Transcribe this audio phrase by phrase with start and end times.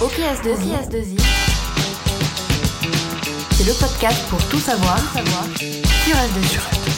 [0.00, 1.18] OKS2I.
[3.52, 4.98] C'est le podcast pour tout savoir,
[6.04, 6.95] sur S2I.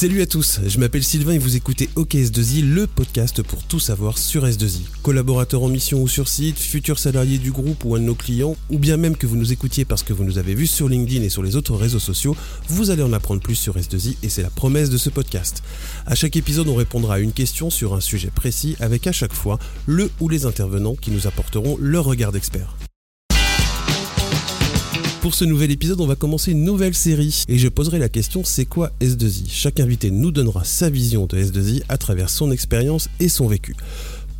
[0.00, 4.16] Salut à tous, je m'appelle Sylvain et vous écoutez OKS2I, le podcast pour tout savoir
[4.16, 4.80] sur S2I.
[5.02, 8.56] Collaborateur en mission ou sur site, futur salarié du groupe ou un de nos clients,
[8.70, 11.22] ou bien même que vous nous écoutiez parce que vous nous avez vus sur LinkedIn
[11.22, 12.34] et sur les autres réseaux sociaux,
[12.68, 15.62] vous allez en apprendre plus sur S2I et c'est la promesse de ce podcast.
[16.06, 19.34] À chaque épisode, on répondra à une question sur un sujet précis avec à chaque
[19.34, 22.74] fois le ou les intervenants qui nous apporteront leur regard d'expert.
[25.20, 28.42] Pour ce nouvel épisode, on va commencer une nouvelle série et je poserai la question
[28.42, 33.10] c'est quoi S2I Chaque invité nous donnera sa vision de S2I à travers son expérience
[33.20, 33.76] et son vécu.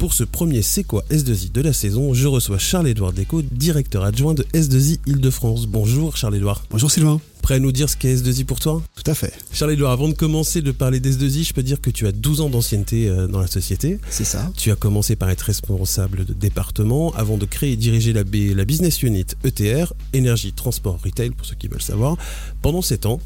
[0.01, 4.33] Pour ce premier C'est quoi S2I de la saison, je reçois Charles-Édouard Déco, directeur adjoint
[4.33, 5.67] de S2I Île-de-France.
[5.67, 6.65] Bonjour Charles-Édouard.
[6.71, 7.21] Bonjour Sylvain.
[7.43, 8.83] Prêt à nous dire ce qu'est S2I pour toi?
[8.97, 9.33] Tout à fait.
[9.53, 12.49] Charles-Édouard, avant de commencer de parler d'S2I, je peux dire que tu as 12 ans
[12.49, 13.99] d'ancienneté euh, dans la société.
[14.09, 14.51] C'est ça.
[14.57, 18.55] Tu as commencé par être responsable de département avant de créer et diriger la, B-
[18.55, 22.17] la business unit ETR, énergie, transport, retail, pour ceux qui veulent savoir,
[22.63, 23.21] pendant 7 ans.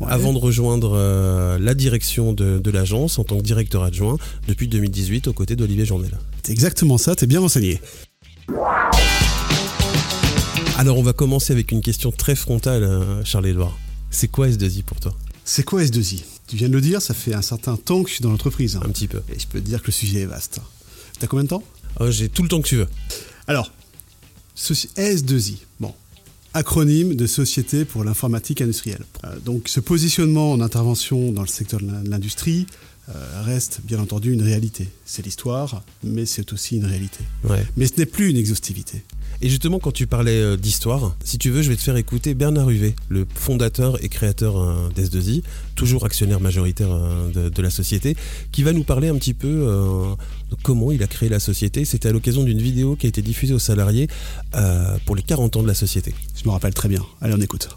[0.00, 0.06] Ouais.
[0.10, 4.68] Avant de rejoindre euh, la direction de, de l'agence en tant que directeur adjoint depuis
[4.68, 6.12] 2018 aux côtés d'Olivier Journel.
[6.44, 7.80] C'est exactement ça, t'es bien renseigné.
[10.76, 13.76] Alors on va commencer avec une question très frontale, euh, Charles-Édouard.
[14.10, 15.12] C'est quoi S2I pour toi?
[15.44, 18.14] C'est quoi S2I Tu viens de le dire, ça fait un certain temps que je
[18.14, 18.76] suis dans l'entreprise.
[18.76, 19.22] Un petit peu.
[19.34, 20.60] Et je peux te dire que le sujet est vaste.
[21.18, 21.64] T'as combien de temps?
[21.98, 22.86] Oh, J'ai tout le temps que tu veux.
[23.48, 23.72] Alors,
[24.56, 25.56] soci- S2I.
[25.80, 25.92] Bon.
[26.54, 29.04] Acronyme de Société pour l'informatique industrielle.
[29.24, 32.66] Euh, donc ce positionnement en intervention dans le secteur de l'in- de l'industrie
[33.44, 34.88] reste bien entendu une réalité.
[35.04, 37.20] C'est l'histoire, mais c'est aussi une réalité.
[37.44, 37.64] Ouais.
[37.76, 39.02] Mais ce n'est plus une exhaustivité.
[39.40, 42.34] Et justement, quand tu parlais euh, d'histoire, si tu veux, je vais te faire écouter
[42.34, 45.42] Bernard Huvet, le fondateur et créateur euh, d'S2I,
[45.76, 48.16] toujours actionnaire majoritaire euh, de, de la société,
[48.50, 50.14] qui va nous parler un petit peu euh,
[50.50, 51.84] de comment il a créé la société.
[51.84, 54.08] C'était à l'occasion d'une vidéo qui a été diffusée aux salariés
[54.56, 56.12] euh, pour les 40 ans de la société.
[56.34, 57.04] Je me rappelle très bien.
[57.20, 57.68] Allez, on écoute.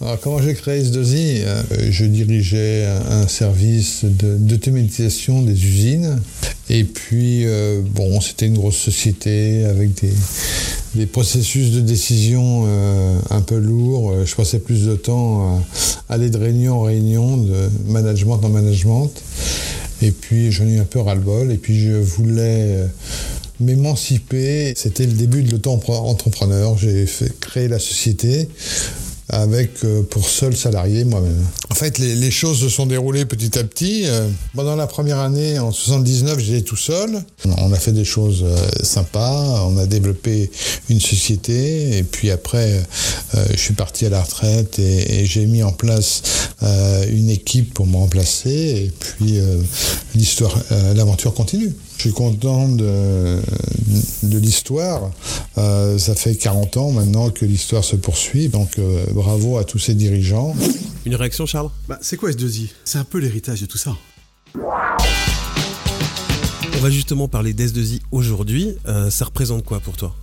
[0.00, 6.20] Alors, comment j'ai créé S2I euh, Je dirigeais un service de- d'automatisation des usines.
[6.68, 9.90] Et puis, euh, bon, c'était une grosse société avec
[10.94, 14.10] des, processus de décision euh, un peu lourds.
[14.10, 15.62] Euh, Je passais plus de temps
[16.08, 19.10] à aller de réunion en réunion, de management en management.
[20.02, 21.50] Et puis, j'en ai eu un peu ras-le-bol.
[21.52, 22.78] Et puis, je voulais
[23.60, 24.74] m'émanciper.
[24.76, 26.76] C'était le début de l'auto-entrepreneur.
[26.76, 27.06] J'ai
[27.40, 28.48] créé la société
[29.28, 31.44] avec euh, pour seul salarié moi-même.
[31.74, 34.04] En fait, les, choses se sont déroulées petit à petit.
[34.06, 37.24] Euh, pendant la première année, en 79, j'étais tout seul.
[37.58, 39.60] On a fait des choses euh, sympas.
[39.66, 40.52] On a développé
[40.88, 41.98] une société.
[41.98, 42.80] Et puis après,
[43.34, 46.22] euh, je suis parti à la retraite et, j'ai mis en place
[47.10, 48.50] une équipe pour me remplacer.
[48.50, 49.40] Et puis
[50.14, 50.56] l'histoire,
[50.94, 51.74] l'aventure continue.
[51.96, 53.40] Je suis content de,
[54.22, 55.10] l'histoire.
[55.56, 58.48] Ça fait 40 ans maintenant que l'histoire se poursuit.
[58.48, 58.78] Donc
[59.12, 60.54] bravo à tous ces dirigeants.
[61.06, 61.63] Une réaction, Charles?
[61.88, 63.96] Bah, c'est quoi S2I C'est un peu l'héritage de tout ça.
[66.76, 68.74] On va justement parler d'S2I aujourd'hui.
[68.86, 70.14] Euh, ça représente quoi pour toi?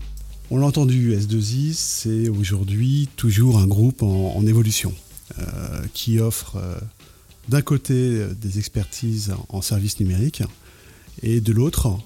[0.49, 4.93] On l'a entendu, S2I, c'est aujourd'hui toujours un groupe en, en évolution
[5.39, 6.77] euh, qui offre euh,
[7.47, 10.43] d'un côté des expertises en services numériques
[11.23, 11.97] et de l'autre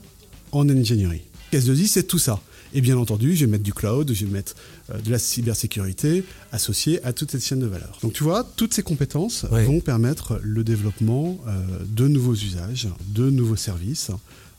[0.51, 1.23] en ingénierie.
[1.53, 2.39] S2I, c'est tout ça.
[2.75, 4.53] Et bien entendu, je vais mettre du cloud, je vais mettre
[4.89, 7.97] euh, de la cybersécurité associée à toute cette chaîne de valeur.
[8.01, 13.29] Donc tu vois, toutes ces compétences vont permettre le développement euh, de nouveaux usages, de
[13.29, 14.11] nouveaux services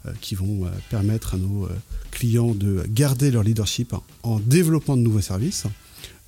[0.07, 1.69] euh, qui vont permettre à nos
[2.11, 5.65] clients de garder leur leadership en développant de nouveaux services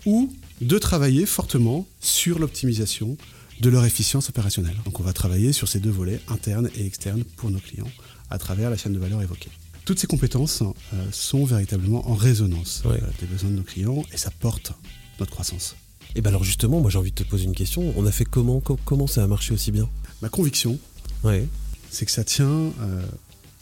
[0.04, 3.16] ou de travailler fortement sur l'optimisation
[3.60, 4.76] de leur efficience opérationnelle.
[4.84, 7.90] Donc on va travailler sur ces deux volets, internes et externes, pour nos clients
[8.28, 9.50] à travers la chaîne de valeur évoquée.
[9.88, 10.60] Toutes ces compétences
[10.92, 13.00] euh, sont véritablement en résonance Ouais.
[13.02, 14.72] euh, des besoins de nos clients et ça porte
[15.18, 15.76] notre croissance.
[16.14, 17.94] Et ben alors justement, moi j'ai envie de te poser une question.
[17.96, 19.88] On a fait comment Co- Comment ça a marché aussi bien?
[20.20, 20.78] Ma conviction,
[21.24, 21.48] Ouais.
[21.90, 23.06] c'est que ça tient euh,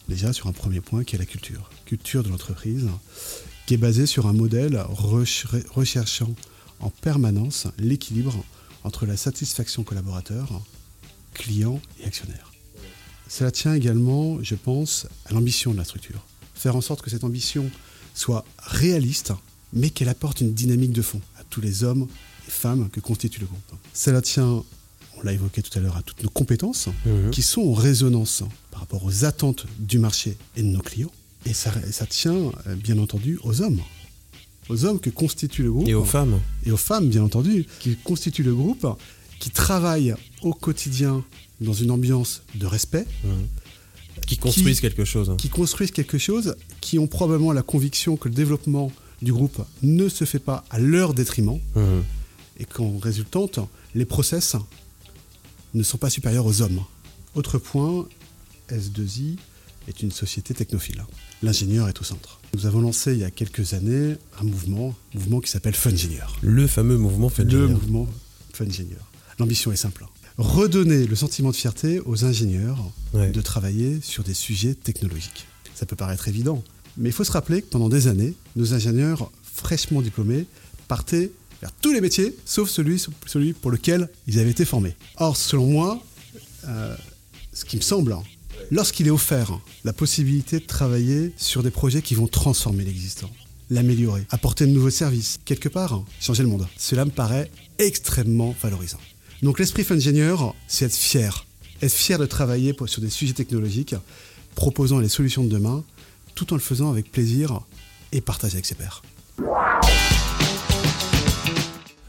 [0.08, 1.70] déjà sur un premier point qui est la culture.
[1.84, 2.88] Culture de l'entreprise,
[3.68, 6.34] qui est basée sur un modèle recher- recherchant
[6.80, 8.44] en permanence l'équilibre
[8.82, 10.60] entre la satisfaction collaborateur,
[11.34, 12.50] client et actionnaire.
[13.28, 16.24] Cela tient également, je pense, à l'ambition de la structure.
[16.54, 17.70] Faire en sorte que cette ambition
[18.14, 19.32] soit réaliste,
[19.72, 22.06] mais qu'elle apporte une dynamique de fond à tous les hommes
[22.46, 23.72] et femmes que constitue le groupe.
[23.92, 24.64] Cela tient,
[25.16, 26.88] on l'a évoqué tout à l'heure, à toutes nos compétences,
[27.32, 31.12] qui sont en résonance par rapport aux attentes du marché et de nos clients.
[31.44, 33.80] Et ça, et ça tient, euh, bien entendu, aux hommes.
[34.68, 35.88] Aux hommes que constitue le groupe.
[35.88, 38.86] Et aux femmes Et aux femmes, bien entendu, qui constituent le groupe,
[39.38, 41.24] qui travaillent au quotidien
[41.60, 43.06] dans une ambiance de respect.
[44.26, 45.30] Qui construisent quelque chose.
[45.30, 45.36] hein.
[45.36, 48.90] qui construisent quelque chose, qui ont probablement la conviction que le développement
[49.22, 51.58] du groupe ne se fait pas à leur détriment,
[52.58, 53.60] et qu'en résultante,
[53.94, 54.56] les process
[55.74, 56.80] ne sont pas supérieurs aux hommes.
[57.34, 58.06] Autre point,
[58.70, 59.36] S2I
[59.88, 61.04] est une société technophile.
[61.42, 62.40] L'ingénieur est au centre.
[62.54, 66.36] Nous avons lancé il y a quelques années un mouvement, mouvement qui s'appelle Fungenieur.
[66.40, 68.08] Le fameux mouvement fait Le mouvement
[68.54, 69.10] Fungenieur.
[69.38, 70.06] L'ambition est simple.
[70.38, 72.78] Redonner le sentiment de fierté aux ingénieurs
[73.14, 73.30] Ouais.
[73.30, 75.46] de travailler sur des sujets technologiques.
[75.74, 76.62] Ça peut paraître évident,
[76.96, 80.46] mais il faut se rappeler que pendant des années, nos ingénieurs fraîchement diplômés
[80.88, 81.30] partaient
[81.62, 84.94] vers tous les métiers, sauf celui, celui pour lequel ils avaient été formés.
[85.16, 86.02] Or, selon moi,
[86.66, 86.94] euh,
[87.54, 88.14] ce qui me semble,
[88.70, 93.30] lorsqu'il est offert la possibilité de travailler sur des projets qui vont transformer l'existant,
[93.70, 99.00] l'améliorer, apporter de nouveaux services, quelque part, changer le monde, cela me paraît extrêmement valorisant.
[99.42, 101.46] Donc l'esprit ingénieur, c'est être fier.
[101.82, 103.94] Être fier de travailler pour- sur des sujets technologiques,
[104.54, 105.84] proposant les solutions de demain,
[106.34, 107.60] tout en le faisant avec plaisir
[108.12, 109.02] et partager avec ses pairs.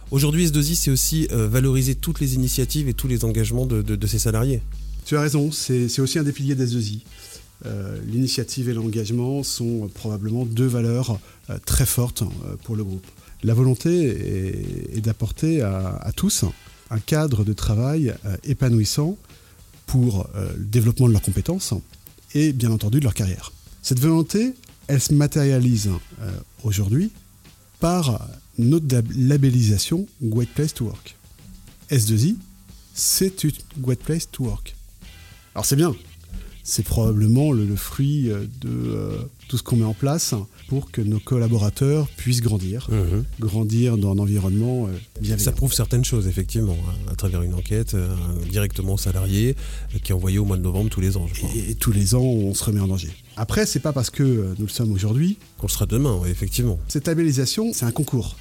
[0.09, 3.97] Aujourd'hui, S2I, c'est aussi euh, valoriser toutes les initiatives et tous les engagements de, de-
[3.97, 4.61] de ses salariés.
[5.05, 6.99] Tu as raison, c'est aussi un des piliers d'S2I.
[7.65, 11.19] Euh, L'initiative et l'engagement sont euh, probablement deux valeurs
[11.65, 12.23] très fortes
[12.63, 13.05] pour le groupe.
[13.43, 16.45] La volonté est, est d'apporter à, à tous
[16.89, 19.17] un cadre de travail euh, épanouissant
[19.85, 21.73] pour euh, le développement de leurs compétences
[22.33, 23.51] et bien entendu de leur carrière.
[23.81, 24.53] Cette volonté,
[24.87, 25.89] elle se matérialise
[26.21, 26.31] euh,
[26.63, 27.11] aujourd'hui
[27.79, 31.15] par notre lab- labellisation Great Place to Work.
[31.91, 32.35] S2I,
[32.93, 34.75] c'est une Great Place to Work.
[35.55, 35.95] Alors c'est bien,
[36.69, 39.17] c'est probablement le, le fruit euh, de euh,
[39.47, 40.33] tout ce qu'on met en place
[40.67, 43.23] pour que nos collaborateurs puissent grandir, Mhm.
[43.39, 44.89] grandir dans un environnement euh,
[45.21, 45.45] bienveillant.
[45.45, 47.95] Ça prouve certaines choses, effectivement, hein, à travers une enquête
[48.51, 49.55] directement aux salariés
[50.03, 51.49] qui est envoyée au mois de novembre tous les ans, je crois.
[51.55, 53.11] Et, et tous les ans, on se remet en danger.
[53.37, 54.23] Après, c'est pas parce que
[54.59, 55.37] nous le sommes aujourd'hui.
[55.59, 56.77] Qu'on le sera demain, effectivement.
[56.89, 58.35] Cette labellisation, c'est un concours.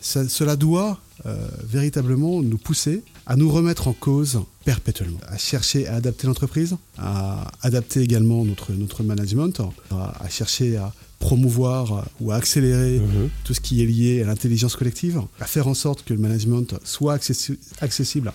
[0.00, 5.86] Ça- cela doit euh, véritablement nous pousser à nous remettre en cause perpétuellement, à chercher
[5.86, 9.60] à adapter l'entreprise, à adapter également notre, notre management,
[9.90, 13.28] à, à chercher à promouvoir ou à accélérer Mhm.
[13.44, 16.74] tout ce qui est lié à l'intelligence collective, à faire en sorte que le management
[16.84, 18.32] soit accessi- accessible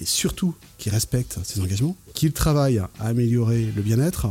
[0.00, 4.28] et surtout qu'il respecte ses engagements, qu'il travaille à améliorer le bien-être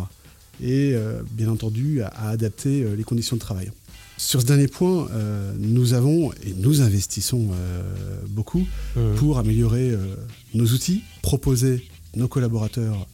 [0.62, 3.71] et euh, bien entendu à, à adapter euh, les conditions de travail.
[4.18, 7.81] Sur ce dernier point, euh, nous avons et nous investissons euh,
[8.30, 8.66] beaucoup
[8.96, 9.16] Mhm.
[9.18, 10.16] pour améliorer euh,
[10.56, 11.86] nos outils, proposer
[12.16, 13.06] nos collaborateurs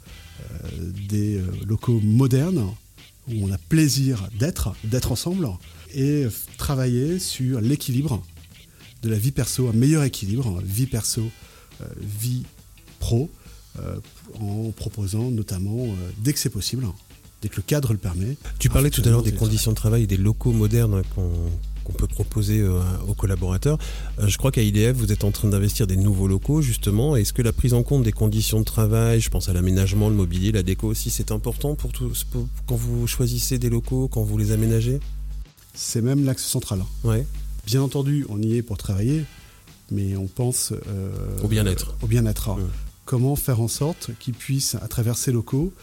[0.63, 2.69] euh, des euh, locaux modernes
[3.27, 5.47] où on a plaisir d'être, d'être ensemble
[5.93, 8.23] et euh, travailler sur l'équilibre
[9.01, 11.23] de la vie perso, un meilleur équilibre, vie perso,
[11.81, 12.43] euh, vie
[12.99, 13.29] pro,
[13.79, 13.97] euh,
[14.39, 16.85] en proposant notamment, euh, dès que c'est possible,
[17.43, 18.37] dès que le cadre le permet.
[18.57, 21.29] Tu parlais tout à l'heure des conditions de travail et des locaux modernes qu'on
[21.83, 22.79] qu'on peut proposer euh,
[23.09, 23.77] aux collaborateurs.
[24.19, 27.17] Euh, je crois qu'à IDF, vous êtes en train d'investir des nouveaux locaux, justement.
[27.17, 30.15] Est-ce que la prise en compte des conditions de travail, je pense à l'aménagement, le
[30.15, 34.23] mobilier, la déco aussi, c'est important pour tout, pour- quand vous choisissez des locaux, quand
[34.23, 35.01] vous les aménagez?
[35.73, 36.79] C'est même l'axe central.
[37.03, 37.27] Ouais.
[37.65, 39.25] Bien entendu, on y est pour travailler,
[39.91, 41.09] mais on pense euh,
[41.43, 41.97] Au bien-être.
[42.01, 42.51] Au bien-être.
[42.51, 42.61] Mm.
[43.03, 45.73] Comment faire en sorte qu'ils puissent, à travers ces locaux,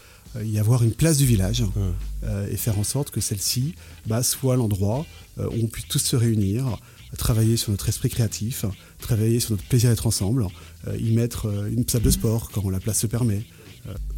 [0.43, 1.79] y avoir une place du village Mm.
[2.23, 3.75] euh, et faire en sorte que celle-ci
[4.05, 5.05] bah, soit l'endroit
[5.39, 6.77] euh, où on puisse tous se réunir,
[7.17, 8.65] travailler sur notre esprit créatif,
[8.99, 10.47] travailler sur notre plaisir d'être ensemble,
[10.87, 13.43] euh, y mettre une salle de sport quand la place se permet.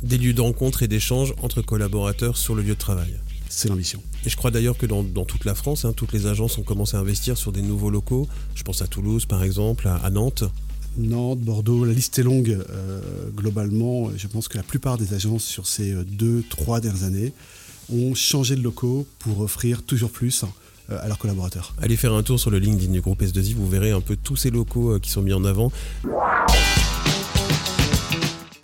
[0.03, 3.17] Des lieux de rencontre et d'échange entre collaborateurs sur le lieu de travail.
[3.47, 4.03] C'est l'ambition.
[4.25, 6.63] Et je crois d'ailleurs que dans, dans toute la France, hein, toutes les agences ont
[6.63, 8.27] commencé à investir sur des nouveaux locaux.
[8.55, 10.43] Je pense à Toulouse, par exemple, à, à Nantes.
[10.97, 12.57] Nantes, Bordeaux, la liste est longue.
[12.69, 13.01] euh,
[13.35, 17.33] globalement, je pense que la plupart des agences sur ces euh, deux, trois dernières années
[17.91, 20.43] ont changé de locaux pour offrir toujours plus
[20.91, 21.73] euh, à leurs collaborateurs.
[21.81, 24.35] Allez faire un tour sur le LinkedIn du groupe S2I, vous verrez un peu tous
[24.35, 25.71] ces locaux qui sont mis en avant.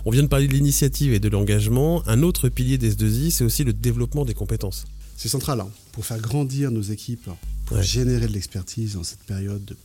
[0.06, 2.04] On vient de parler de l'initiative et de l'engagement.
[2.08, 4.86] Un autre pilier des S2I, c'est aussi le développement des compétences.
[5.18, 7.30] C'est central hein, pour faire grandir nos équipes,
[7.66, 7.84] pour Ouais.
[7.84, 9.76] générer de l'expertise dans cette période de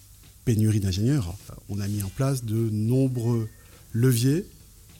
[0.44, 1.34] pénurie d'ingénieurs.
[1.68, 3.48] On a mis en place de nombreux
[3.92, 4.44] leviers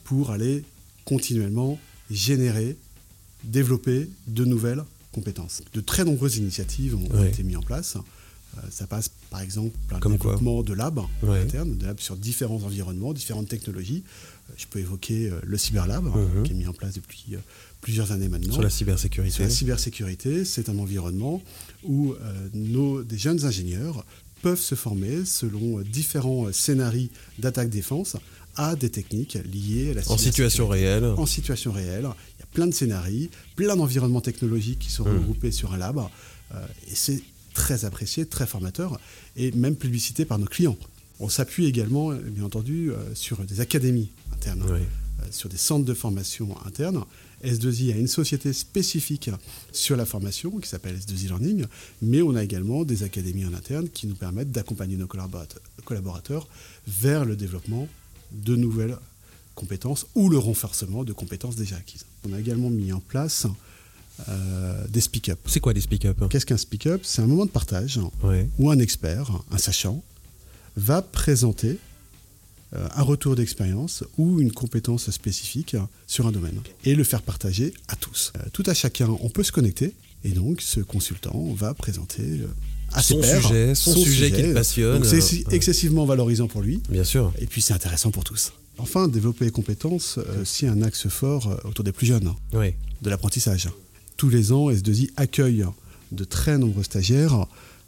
[0.03, 0.63] pour aller
[1.05, 2.75] continuellement générer,
[3.43, 5.61] développer de nouvelles compétences.
[5.73, 7.29] De très nombreuses initiatives ont Ouais.
[7.29, 7.95] été mises en place.
[7.95, 11.39] Euh, Ça passe par exemple par le quoi développement de labs Ouais.
[11.41, 14.03] internes, de labs sur différents environnements, différentes technologies.
[14.49, 16.43] Euh, Je peux évoquer euh, le Cyberlab, Mhm.
[16.43, 17.35] qui est mis en place depuis
[17.81, 18.53] plusieurs années maintenant.
[18.53, 19.33] Sur la cybersécurité.
[19.35, 21.41] Sur la cybersécurité, c'est un environnement
[21.83, 24.05] où euh, nos, des jeunes ingénieurs
[24.41, 28.17] peuvent se former selon différents scénarios d'attaque-défense
[28.57, 31.03] à des techniques liées à la En situation réelle.
[31.05, 32.07] En situation réelle.
[32.37, 35.13] Il y a plein de scénarios, plein d'environnements technologiques qui sont Mmh.
[35.17, 35.97] regroupés sur un lab.
[36.53, 37.21] euh, et c'est
[37.53, 38.99] très apprécié, très formateur,
[39.35, 40.77] et même publicité par nos clients.
[41.19, 44.79] On s'appuie également, euh, bien entendu, euh, sur des académies internes, Oui.
[44.79, 47.03] euh, sur des centres de formation internes.
[47.45, 49.29] S2I a une société spécifique
[49.71, 51.65] sur la formation qui s'appelle S2I Learning,
[52.01, 56.47] mais on a également des académies en interne qui nous permettent d'accompagner nos collaborateurs,
[56.87, 57.87] vers le développement
[58.31, 58.97] de nouvelles
[59.53, 62.05] compétences ou le renforcement de compétences déjà acquises.
[62.27, 63.47] On a également mis en place
[64.29, 65.39] euh, des speak-up.
[65.45, 66.23] C'est quoi des speak-up?
[66.29, 67.01] Qu'est-ce qu'un speak-up?
[67.03, 68.49] C'est un moment de partage Ouais.
[68.57, 70.03] où un expert, un sachant,
[70.77, 71.77] va présenter
[72.95, 75.75] un retour d'expérience ou une compétence spécifique
[76.07, 78.31] sur un domaine et le faire partager à tous.
[78.37, 82.47] Euh, tout à chacun, on peut se connecter et donc ce consultant va présenter euh,
[82.93, 84.95] à Son ses pairs sujet, son sujet qui le passionne.
[85.01, 85.17] Donc c'est
[85.47, 87.33] Euh, excessivement valorisant pour lui Bien sûr.
[87.39, 88.53] et puis c'est intéressant pour tous.
[88.77, 92.73] Enfin, développer les compétences, euh, c'est un axe fort euh, autour des plus jeunes Oui.
[93.01, 93.69] de l'apprentissage.
[94.17, 95.65] Tous les ans, S2I accueille
[96.11, 97.35] de très nombreux stagiaires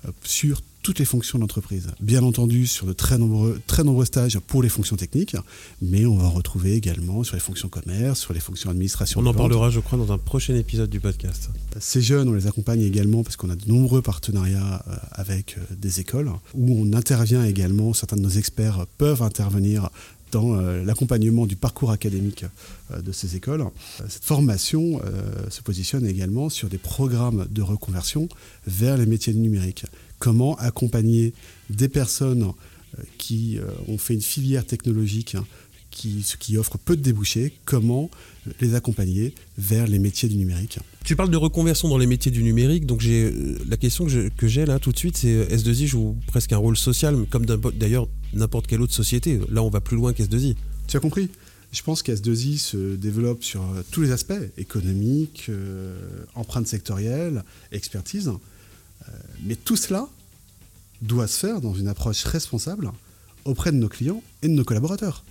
[0.06, 1.88] euh, sur toutes les fonctions d'entreprise.
[2.00, 5.36] Bien entendu, sur de très nombreux, très nombreux stages pour les fonctions techniques,
[5.82, 9.20] mais on va en retrouver également sur les fonctions commerce, sur les fonctions administration.
[9.20, 11.50] On de en parlera, je crois, dans un prochain épisode du podcast.
[11.80, 15.76] Ces jeunes, on les accompagne également parce qu'on a de nombreux partenariats euh, avec euh,
[15.76, 19.90] des écoles où on intervient également, certains de nos experts peuvent intervenir
[20.32, 22.46] dans euh, l'accompagnement du parcours académique
[22.98, 23.66] de ces écoles.
[24.08, 25.02] Cette formation
[25.50, 28.30] se positionne également sur des programmes de reconversion
[28.66, 29.86] vers les métiers du numérique.
[30.20, 31.34] Comment accompagner
[31.70, 32.44] des personnes
[32.98, 35.46] euh, qui euh, ont fait une filière technologique hein,
[35.92, 38.10] qui, ce qui offre peu de débouchés, comment
[38.62, 40.80] les accompagner vers les métiers du numérique.
[41.04, 44.48] Tu parles de reconversion dans les métiers du numérique, donc j'ai euh, la question que
[44.48, 48.08] j'ai là tout de suite, c'est euh, S2I joue presque un rôle social, comme d'ailleurs
[48.34, 49.40] n'importe quelle autre société.
[49.50, 50.56] Là, on va plus loin qu'S2I.
[50.88, 51.30] Tu as compris?
[51.72, 58.32] Je pense qu'S2I se développe sur euh, tous les aspects, économique, euh, empreinte sectorielle, expertise.
[59.02, 59.12] Euh,
[59.44, 60.08] mais tout cela
[61.02, 62.92] doit se faire dans une approche responsable
[63.46, 65.24] auprès de nos clients et de nos collaborateurs.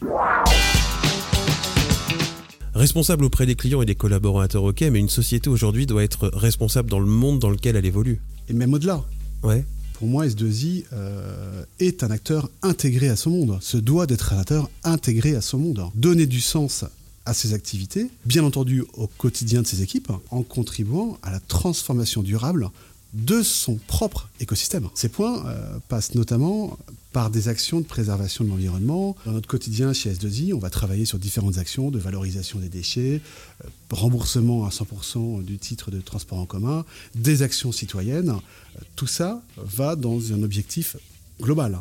[2.74, 6.90] Responsable auprès des clients et des collaborateurs, ok, mais une société aujourd'hui doit être responsable
[6.90, 8.20] dans le monde dans lequel elle évolue.
[8.50, 9.02] Et même au-delà.
[9.42, 9.64] Ouais.
[9.94, 14.40] Pour moi, S2I euh, est un acteur intégré à son monde, se doit d'être un
[14.40, 15.86] acteur intégré à son monde.
[15.94, 16.84] Donner du sens
[17.24, 22.22] à ses activités, bien entendu au quotidien de ses équipes, en contribuant à la transformation
[22.22, 22.68] durable
[23.16, 24.88] de son propre écosystème.
[24.94, 26.78] Ces points euh, passent notamment
[27.12, 29.16] par des actions de préservation de l'environnement.
[29.24, 33.22] Dans notre quotidien chez S2I, on va travailler sur différentes actions de valorisation des déchets,
[33.64, 38.28] euh, remboursement à 100% du titre de transport en commun, des actions citoyennes.
[38.28, 40.98] Euh, Tout ça va dans un objectif
[41.40, 41.80] global.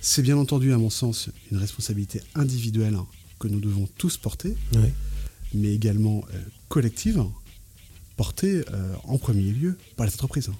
[0.00, 2.96] C'est bien entendu, à mon sens, une responsabilité individuelle
[3.38, 4.54] que nous devons tous porter,
[5.54, 6.24] mais également
[6.68, 7.24] collective,
[8.16, 10.50] portée euh, en premier lieu par les entreprises.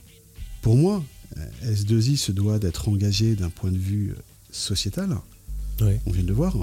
[0.62, 1.02] Pour moi,
[1.36, 4.20] euh, S2I se doit d'être engagé d'un point de vue euh,
[4.50, 5.16] sociétal,
[5.80, 6.56] on vient de le voir,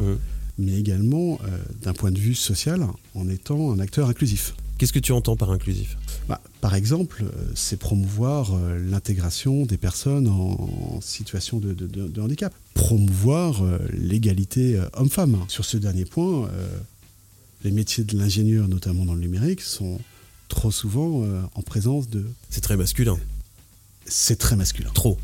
[0.58, 4.54] mais également euh, d'un point de vue social en étant un acteur inclusif.
[4.78, 5.98] Qu'est-ce que tu entends par inclusif?
[6.30, 10.52] Bah, par exemple, c'est promouvoir euh, l'intégration des personnes en,
[10.96, 12.54] en situation de, de- de- de handicap.
[12.74, 15.38] Promouvoir euh, l'égalité homme-femme.
[15.50, 16.50] Sur ce dernier point,
[17.64, 20.00] les métiers de l'ingénieur, notamment dans le numérique, sont
[20.52, 22.26] trop souvent euh, en présence de...
[22.50, 23.18] C'est très masculin.
[24.06, 24.90] C'est très masculin.
[24.94, 25.18] Trop.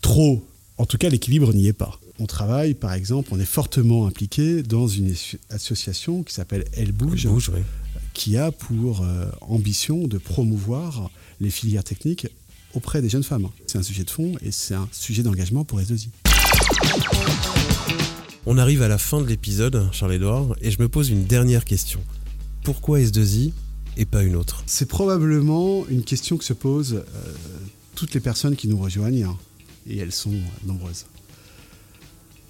[0.00, 0.44] Trop.
[0.78, 1.98] En tout cas, l'équilibre n'y est pas.
[2.18, 6.92] On travaille, par exemple, on est fortement impliqué dans une asso- association qui s'appelle Elle
[6.92, 7.28] Bouge,
[8.14, 12.26] qui a pour euh, ambition de promouvoir les filières techniques
[12.74, 13.48] auprès des jeunes femmes.
[13.66, 16.08] C'est un sujet de fond et c'est un sujet d'engagement pour S2I.
[18.44, 22.00] On arrive à la fin de l'épisode, Charles-Édouard, et je me pose une dernière question.
[22.64, 23.52] Pourquoi S2I
[23.96, 27.32] et pas une autre C'est probablement une question que se posent euh,
[27.94, 29.28] toutes les personnes qui nous rejoignent,
[29.88, 30.34] et elles sont
[30.64, 31.06] nombreuses.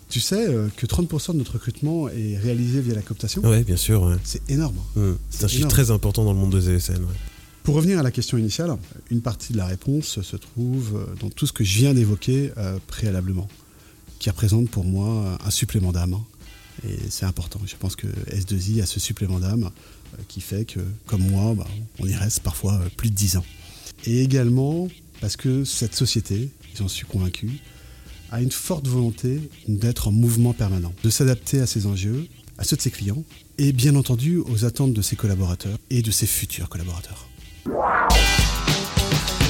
[0.08, 3.78] Tu sais euh, que 30% de notre recrutement est réalisé via la cooptation Ouais, bien
[3.78, 4.02] sûr.
[4.02, 4.16] ouais.
[4.24, 4.76] C'est énorme.
[4.94, 5.14] Hmm.
[5.30, 5.70] C'est un chiffre énorme.
[5.72, 6.98] très important dans le monde des ESN.
[6.98, 7.14] ouais.
[7.62, 8.76] Pour revenir à la question initiale,
[9.10, 12.52] une partie de la réponse se trouve euh, dans tout ce que je viens d'évoquer
[12.58, 13.48] euh, préalablement,
[14.18, 16.18] qui représente pour moi un supplément d'âme.
[16.86, 17.60] Et c'est important.
[17.64, 19.70] Je pense que S2I a ce supplément d'âme
[20.28, 21.66] qui fait que, comme moi, bah,
[21.98, 23.44] on y reste parfois euh, plus de 10 ans.
[24.06, 24.88] Et également
[25.20, 27.60] parce que cette société, j'en suis convaincu,
[28.32, 32.26] a une forte volonté d'être en mouvement permanent, de s'adapter à ses enjeux,
[32.58, 33.22] à ceux de ses clients,
[33.58, 37.28] et bien entendu aux attentes de ses collaborateurs et de ses futurs collaborateurs.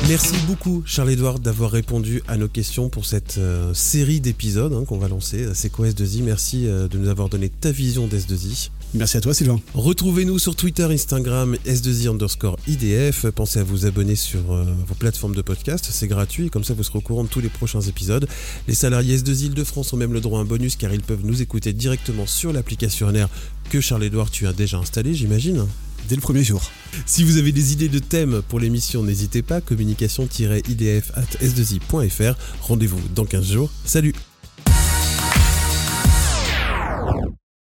[0.09, 4.99] Merci beaucoup Charles-Edouard d'avoir répondu à nos questions pour cette euh, série d'épisodes hein, qu'on
[4.99, 5.47] va lancer.
[5.55, 8.71] C'est quoi S2I Merci euh, de nous avoir donné ta vision d'S2I.
[8.95, 9.59] Merci à toi Sylvain.
[9.75, 13.27] Retrouvez-nous sur Twitter, Instagram, S2I underscore IDF.
[13.31, 16.83] Pensez à vous abonner sur euh, vos plateformes de podcast, c'est gratuit, comme ça vous
[16.83, 18.29] serez au courant de tous les prochains épisodes.
[18.69, 21.25] Les salariés S2I de France ont même le droit à un bonus car ils peuvent
[21.25, 23.29] nous écouter directement sur l'application NR
[23.71, 25.67] que Charles-Edouard tu as déjà installé, j'imagine
[26.09, 26.61] Dès le premier jour.
[27.07, 32.37] Si vous avez des idées de thèmes pour l'émission, n'hésitez pas, communication-idf at s2i.fr.
[32.61, 33.71] Rendez-vous dans 15 jours.
[33.85, 34.13] Salut